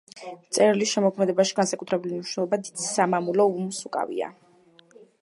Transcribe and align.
მწერლის 0.45 0.93
შემოქმედებაში 0.95 1.57
განსაკუთრებული 1.59 2.17
მნიშვნელობა 2.23 2.61
დიდ 2.65 2.83
სამამულო 2.87 3.49
ომს 3.63 3.87
უკავია. 3.91 4.35